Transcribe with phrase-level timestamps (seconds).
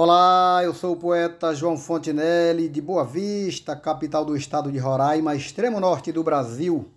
[0.00, 5.34] Olá, eu sou o poeta João Fontinelli, de Boa Vista, capital do estado de Roraima,
[5.34, 6.88] extremo norte do Brasil.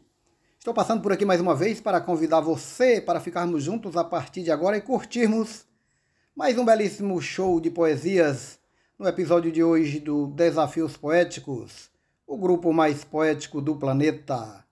[0.59, 4.43] Estou passando por aqui mais uma vez para convidar você para ficarmos juntos a partir
[4.43, 5.66] de agora e curtirmos
[6.35, 8.59] mais um belíssimo show de poesias
[9.00, 11.89] no episódio de hoje do Desafios Poéticos,
[12.27, 14.63] o grupo mais poético do planeta.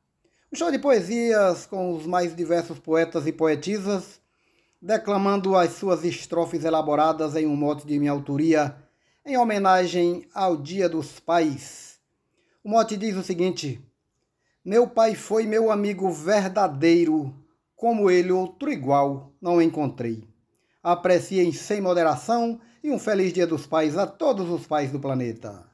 [0.53, 4.18] Um show de poesias com os mais diversos poetas e poetisas
[4.81, 8.75] declamando as suas estrofes elaboradas em um mote de minha autoria,
[9.25, 11.99] em homenagem ao Dia dos Pais.
[12.63, 13.83] O mote diz o seguinte:
[14.63, 17.35] Meu pai foi meu amigo verdadeiro,
[17.75, 20.27] como ele outro igual não encontrei.
[20.81, 25.68] Apreciem sem moderação e um feliz Dia dos Pais a todos os pais do planeta.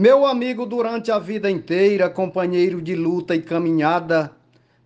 [0.00, 4.30] Meu amigo durante a vida inteira, companheiro de luta e caminhada,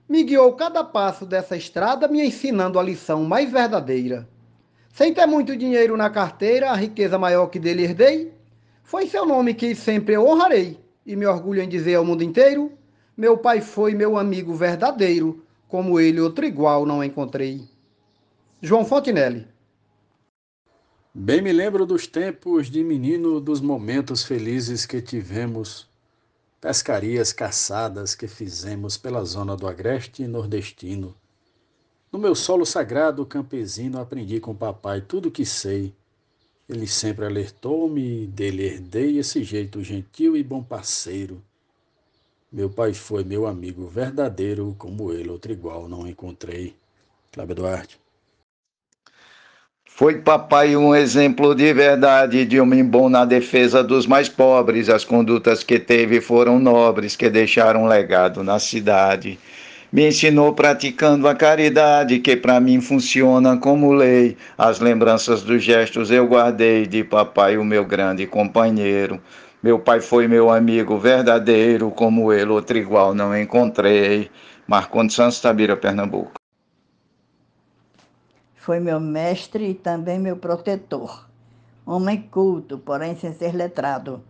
[0.08, 4.26] me guiou cada passo dessa estrada, me ensinando a lição mais verdadeira.
[4.88, 8.32] Sem ter muito dinheiro na carteira, a riqueza maior que dele herdei,
[8.82, 12.72] foi seu nome que sempre eu honrarei, e me orgulho em dizer ao mundo inteiro:
[13.14, 17.68] meu pai foi meu amigo verdadeiro, como ele outro igual não encontrei.
[18.62, 19.51] João Fontinelli
[21.14, 25.86] Bem me lembro dos tempos de menino, dos momentos felizes que tivemos,
[26.58, 31.14] pescarias caçadas que fizemos pela zona do agreste nordestino.
[32.10, 35.92] No meu solo sagrado campesino aprendi com papai tudo que sei.
[36.66, 41.42] Ele sempre alertou-me, dele herdei esse jeito gentil e bom parceiro.
[42.50, 46.74] Meu pai foi meu amigo verdadeiro, como ele outro igual não encontrei.
[47.30, 48.01] Cláudio Duarte.
[50.02, 54.88] Foi papai um exemplo de verdade, de homem bom na defesa dos mais pobres.
[54.88, 59.38] As condutas que teve foram nobres, que deixaram um legado na cidade.
[59.92, 64.36] Me ensinou praticando a caridade, que para mim funciona como lei.
[64.58, 69.20] As lembranças dos gestos eu guardei de papai, o meu grande companheiro.
[69.62, 74.28] Meu pai foi meu amigo verdadeiro, como ele, outro igual não encontrei.
[74.66, 76.41] Marcondes Santos Tabira, Pernambuco.
[78.62, 81.28] Foi meu mestre e também meu protetor.
[81.84, 84.22] Homem culto, porém sem ser letrado.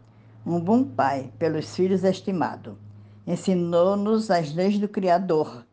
[0.46, 2.78] Um bom pai, pelos filhos estimado.
[3.26, 5.66] Ensinou-nos as leis do Criador.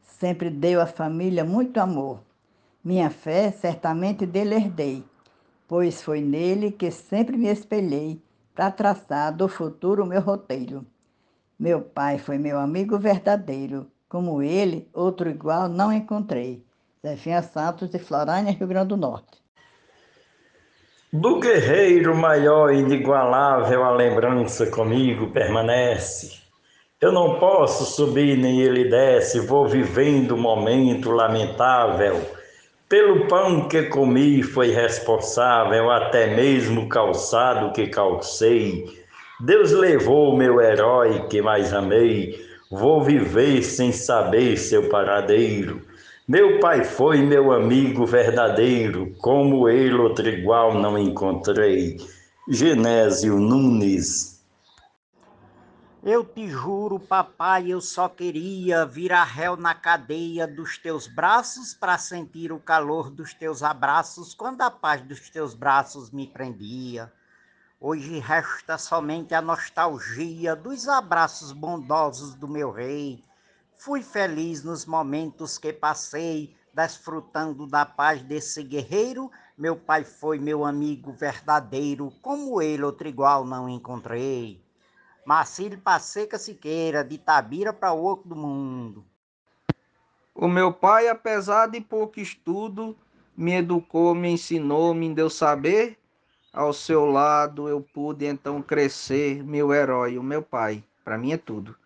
[0.00, 2.20] Sempre deu à família muito amor.
[2.84, 5.04] Minha fé certamente dele herdei,
[5.66, 8.22] pois foi nele que sempre me espelhei
[8.54, 10.86] para traçar do futuro meu roteiro.
[11.58, 16.64] Meu pai foi meu amigo verdadeiro, como ele, outro igual não encontrei.
[17.04, 19.44] Zefinha Santos, de Florânia, Rio Grande do Norte.
[21.12, 26.38] Do guerreiro maior e inigualável, a lembrança comigo permanece.
[26.98, 32.22] Eu não posso subir nem ele desce, vou vivendo o um momento lamentável.
[32.88, 38.86] Pelo pão que comi foi responsável, até mesmo o calçado que calcei.
[39.40, 45.82] Deus levou meu herói que mais amei, vou viver sem saber seu paradeiro.
[46.26, 51.98] Meu pai foi meu amigo verdadeiro, como ele outro igual não encontrei.
[52.48, 54.42] Genésio Nunes.
[56.02, 61.98] Eu te juro, papai, eu só queria virar réu na cadeia dos teus braços para
[61.98, 67.12] sentir o calor dos teus abraços quando a paz dos teus braços me prendia.
[67.78, 73.22] Hoje resta somente a nostalgia dos abraços bondosos do meu rei
[73.84, 79.30] Fui feliz nos momentos que passei, desfrutando da paz desse guerreiro.
[79.58, 84.58] Meu pai foi meu amigo verdadeiro, como ele outro igual não encontrei.
[85.26, 89.04] Marcílio Passeca Siqueira, de Tabira para o Oco do Mundo.
[90.34, 92.96] O meu pai, apesar de pouco estudo,
[93.36, 95.98] me educou, me ensinou, me deu saber.
[96.54, 100.82] Ao seu lado eu pude então crescer, meu herói, o meu pai.
[101.04, 101.76] Para mim é tudo.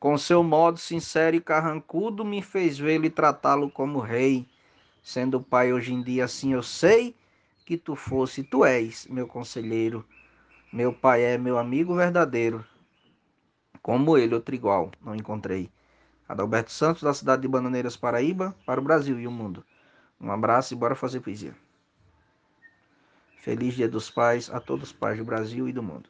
[0.00, 4.48] Com seu modo sincero e carrancudo, me fez vê-lo e tratá-lo como rei.
[5.02, 7.14] Sendo pai hoje em dia, assim eu sei
[7.66, 10.02] que tu fosse, tu és, meu conselheiro.
[10.72, 12.64] Meu pai é meu amigo verdadeiro.
[13.82, 15.70] Como ele, outro igual, não encontrei.
[16.26, 19.62] Adalberto Santos, da cidade de Bananeiras, Paraíba, para o Brasil e o mundo.
[20.18, 21.54] Um abraço e bora fazer poesia.
[23.42, 26.08] Feliz Dia dos Pais a todos os pais do Brasil e do mundo.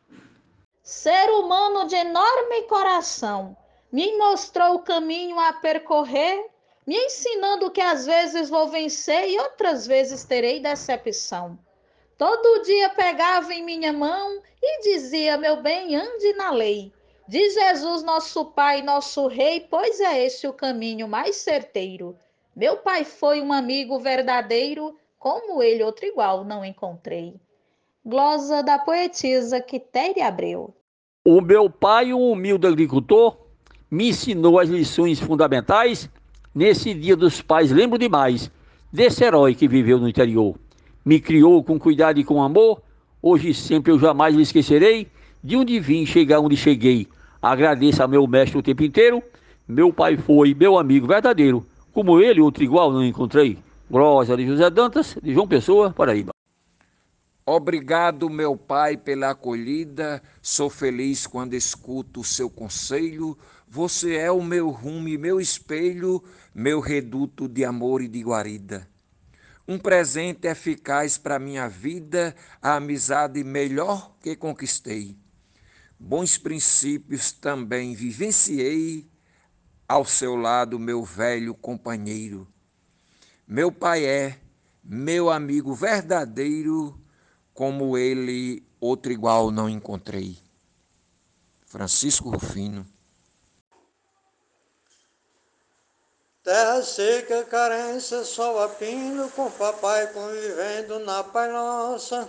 [0.80, 3.56] Ser humano de enorme coração
[3.92, 6.46] me mostrou o caminho a percorrer,
[6.86, 11.58] me ensinando que às vezes vou vencer e outras vezes terei decepção.
[12.16, 16.92] Todo dia pegava em minha mão e dizia: Meu bem, ande na lei.
[17.26, 22.16] de Jesus, nosso Pai, nosso Rei, pois é esse o caminho mais certeiro.
[22.54, 27.40] Meu pai foi um amigo verdadeiro, como ele outro igual não encontrei.
[28.04, 30.74] Glosa da poetisa Quitéria Abreu.
[31.24, 33.49] O meu pai, um humilde agricultor,
[33.90, 36.08] me ensinou as lições fundamentais.
[36.54, 38.50] Nesse dia dos pais, lembro demais
[38.92, 40.56] desse herói que viveu no interior.
[41.04, 42.82] Me criou com cuidado e com amor.
[43.22, 45.08] Hoje sempre eu jamais lhe esquecerei
[45.42, 47.08] de onde vim chegar onde cheguei.
[47.40, 49.22] Agradeço ao meu mestre o tempo inteiro.
[49.66, 51.64] Meu pai foi meu amigo verdadeiro.
[51.92, 53.58] Como ele, outro igual não encontrei.
[53.90, 56.30] Glória de José Dantas, de João Pessoa, Paraíba.
[57.46, 60.22] Obrigado, meu pai, pela acolhida.
[60.40, 63.36] Sou feliz quando escuto o seu conselho.
[63.70, 66.22] Você é o meu rumo e meu espelho,
[66.54, 68.86] meu reduto de amor e de guarida.
[69.66, 75.16] Um presente eficaz para minha vida, a amizade melhor que conquistei
[76.00, 79.06] bons princípios também vivenciei
[79.86, 82.48] ao seu lado, meu velho companheiro.
[83.46, 84.40] Meu pai é
[84.82, 86.98] meu amigo verdadeiro,
[87.52, 90.38] como ele outro igual não encontrei.
[91.66, 92.86] Francisco Rufino.
[96.50, 102.28] Terra seca, carência, sol a pino, com papai convivendo na pai nossa.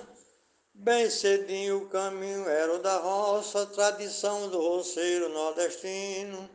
[0.76, 6.48] Bem cedinho o caminho era o da roça, tradição do roceiro nordestino.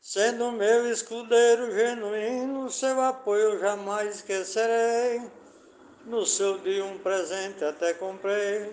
[0.00, 5.20] Sendo meu escudeiro genuíno, seu apoio jamais esquecerei.
[6.06, 8.72] No seu dia um presente até comprei,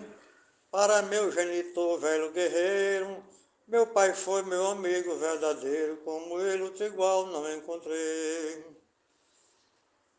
[0.70, 3.22] para meu genitor velho guerreiro.
[3.68, 8.64] Meu pai foi meu amigo verdadeiro, como ele outro igual não encontrei.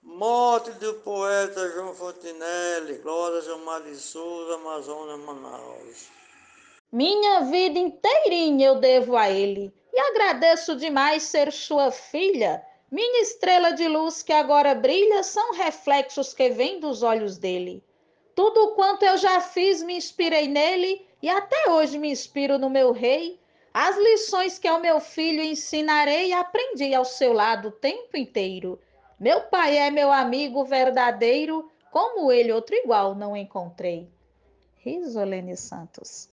[0.04, 6.10] Morte do poeta João Fontinelli, Glória Gilmar de Amazonas, Manaus.
[6.92, 12.64] Minha vida inteirinha eu devo a ele e agradeço demais ser sua filha.
[12.92, 17.84] Minha estrela de luz que agora brilha são reflexos que vêm dos olhos dele.
[18.40, 22.94] Tudo quanto eu já fiz me inspirei nele e até hoje me inspiro no meu
[22.94, 23.38] rei.
[23.74, 28.80] As lições que ao meu filho ensinarei aprendi ao seu lado o tempo inteiro.
[29.20, 34.08] Meu pai é meu amigo verdadeiro, como ele outro igual não encontrei.
[34.78, 36.30] Risolene Santos.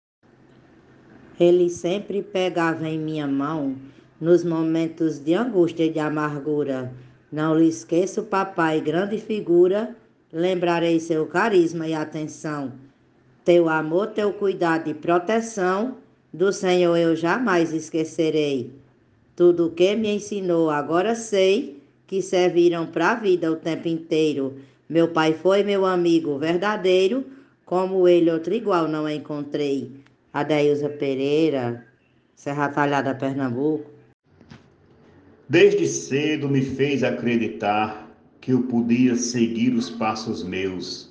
[1.39, 3.77] Ele sempre pegava em minha mão
[4.21, 6.93] nos momentos de angústia e de amargura.
[7.31, 9.97] Não lhe esqueço, papai, grande figura,
[10.33, 12.73] lembrarei seu carisma e atenção.
[13.45, 15.99] Teu amor, teu cuidado e proteção,
[16.33, 18.73] do Senhor eu jamais esquecerei.
[19.37, 24.57] Tudo o que me ensinou agora sei que serviram para a vida o tempo inteiro.
[24.89, 27.25] Meu pai foi meu amigo verdadeiro,
[27.65, 29.91] como ele outro igual não encontrei.
[30.33, 31.87] Adeilza Pereira,
[32.35, 33.91] Serra Talhada, Pernambuco.
[35.49, 38.02] Desde cedo me fez acreditar
[38.43, 41.09] que eu podia seguir os passos meus.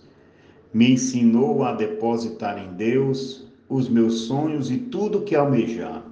[0.74, 6.06] Me ensinou a depositar em Deus os meus sonhos e tudo que almejar.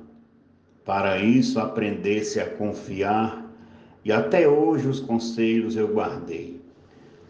[0.85, 3.53] Para isso aprendesse a confiar
[4.05, 6.61] e até hoje os conselhos eu guardei.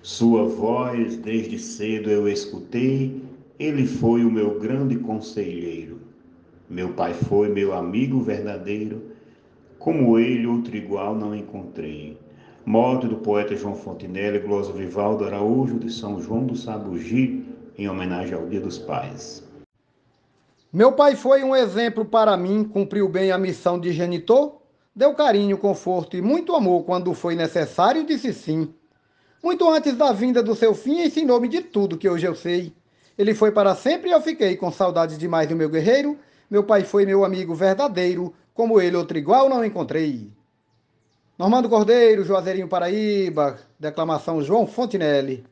[0.04, 3.20] Sua voz desde cedo eu escutei,
[3.58, 5.98] ele foi o meu grande conselheiro.
[6.70, 9.02] Meu pai foi meu amigo verdadeiro,
[9.80, 12.16] como ele outro igual não encontrei.
[12.70, 17.44] Morte do poeta João Fontenelle, Glosa Vivaldo Araújo, de São João do Sabugi,
[17.76, 19.44] em homenagem ao Dia dos Pais.
[20.72, 24.60] Meu pai foi um exemplo para mim, cumpriu bem a missão de genitor
[24.96, 28.72] Deu carinho, conforto e muito amor quando foi necessário, disse sim.
[29.44, 32.72] Muito antes da vinda do seu fim, ensinou-me de tudo que hoje eu sei.
[33.18, 36.20] Ele foi para sempre e eu fiquei com saudades demais do meu guerreiro.
[36.48, 40.30] Meu pai foi meu amigo verdadeiro, como ele outro igual não encontrei.
[41.40, 45.46] Normando Cordeiro, Juazeirinho Paraíba, declamação João Fontinelli.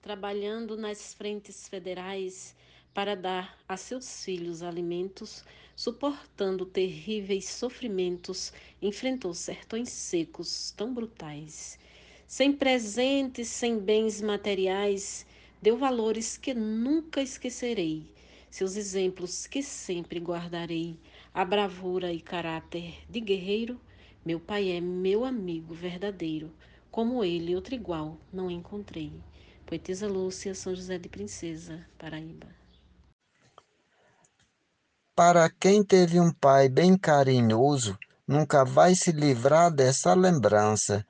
[0.00, 2.56] Trabalhando nas frentes federais
[2.94, 5.44] para dar a seus filhos alimentos,
[5.76, 8.50] suportando terríveis sofrimentos,
[8.80, 11.78] enfrentou sertões secos tão brutais.
[12.26, 15.26] Sem presentes, sem bens materiais,
[15.60, 18.10] deu valores que nunca esquecerei,
[18.50, 20.96] seus exemplos que sempre guardarei,
[21.34, 23.78] a bravura e caráter de guerreiro.
[24.24, 26.52] Meu pai é meu amigo verdadeiro,
[26.92, 29.12] como ele outro igual não encontrei.
[29.66, 32.46] Poetisa Lúcia, São José de Princesa, Paraíba.
[35.14, 41.04] Para quem teve um pai bem carinhoso, nunca vai se livrar dessa lembrança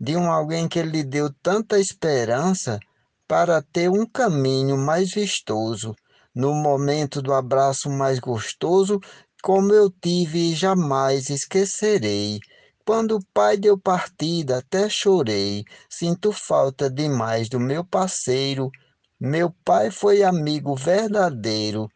[0.00, 2.80] de um alguém que lhe deu tanta esperança
[3.26, 5.94] para ter um caminho mais vistoso,
[6.34, 9.00] no momento do abraço mais gostoso,
[9.48, 12.38] como eu tive jamais esquecerei.
[12.84, 15.64] Quando o pai deu partida, até chorei.
[15.88, 18.70] Sinto falta demais do meu parceiro.
[19.18, 21.88] Meu pai foi amigo verdadeiro.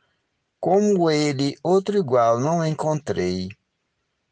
[0.59, 3.51] Como ele, outro igual não encontrei.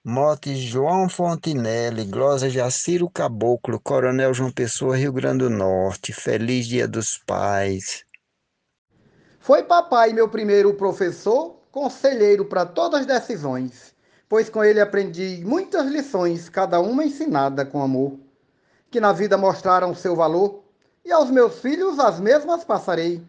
[0.03, 6.11] Mote João Fontinelli, Glosa Jaciro Caboclo, Coronel João Pessoa, Rio Grande do Norte.
[6.11, 8.03] Feliz Dia dos Pais.
[9.39, 13.95] Foi papai meu primeiro professor, conselheiro para todas as decisões,
[14.29, 18.19] pois com ele aprendi muitas lições, cada uma ensinada com amor,
[18.91, 20.63] que na vida mostraram seu valor,
[21.05, 23.23] e aos meus filhos as mesmas passarei.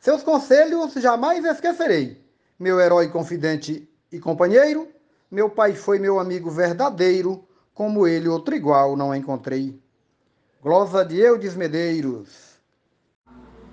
[0.00, 2.22] Seus conselhos jamais esquecerei.
[2.58, 4.88] Meu herói confidente e companheiro,
[5.30, 7.44] meu pai foi meu amigo verdadeiro,
[7.74, 9.80] como ele outro igual não encontrei.
[10.60, 12.47] Glosa de Eudes Medeiros.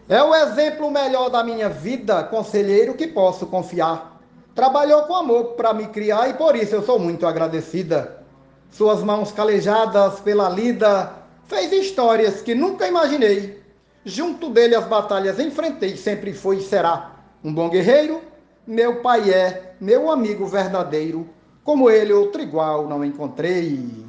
[0.07, 4.21] É o exemplo melhor da minha vida, conselheiro que posso confiar.
[4.53, 8.23] Trabalhou com amor para me criar e por isso eu sou muito agradecida.
[8.69, 11.11] Suas mãos calejadas pela lida,
[11.47, 13.59] fez histórias que nunca imaginei.
[14.05, 18.21] Junto dele as batalhas enfrentei, sempre foi e será um bom guerreiro.
[18.67, 21.27] Meu pai é meu amigo verdadeiro,
[21.63, 24.05] como ele, outro igual não encontrei.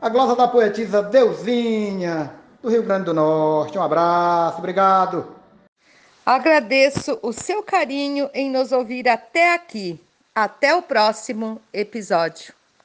[0.00, 3.76] A glosa da poetisa Deusinha, do Rio Grande do Norte.
[3.76, 5.39] Um abraço, obrigado.
[6.30, 9.98] Agradeço o seu carinho em nos ouvir até aqui.
[10.32, 12.54] Até o próximo episódio.